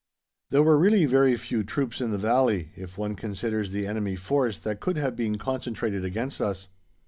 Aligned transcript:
There 0.49 0.63
were 0.63 0.79
really 0.79 1.05
very 1.05 1.37
few 1.37 1.61
troops 1.63 2.01
in 2.01 2.09
the 2.09 2.17
Valley, 2.17 2.71
if 2.75 2.97
one 2.97 3.13
considers 3.13 3.69
the 3.69 3.85
enemy 3.85 4.15
force 4.15 4.57
that 4.57 4.79
could 4.79 4.97
have 4.97 5.15
been 5.15 5.37
concentrated 5.37 6.03
against 6.03 6.41
us. 6.41 6.69